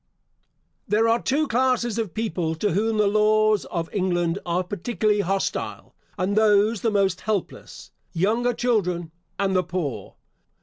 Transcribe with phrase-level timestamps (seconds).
[0.87, 5.93] There are two classes of people to whom the laws of England are particularly hostile,
[6.17, 10.15] and those the most helpless; younger children, and the poor.